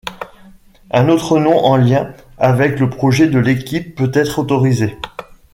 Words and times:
Un 0.89 1.09
autre 1.09 1.37
nom 1.37 1.55
en 1.59 1.75
lien 1.75 2.11
avec 2.39 2.79
le 2.79 2.89
projet 2.89 3.27
de 3.27 3.37
l'équipe 3.37 3.93
peut 3.93 4.09
être 4.15 4.39
autorisé. 4.39 4.97